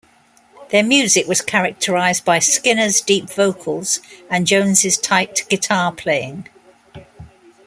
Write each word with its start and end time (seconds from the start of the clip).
Their 0.71 0.81
music 0.81 1.27
was 1.27 1.41
characterized 1.41 2.25
by 2.25 2.39
Skinner's 2.39 3.01
deep 3.01 3.29
vocals 3.29 3.99
and 4.31 4.47
Jones' 4.47 4.97
tight 4.97 5.45
guitar 5.47 5.91
playing. 5.91 6.47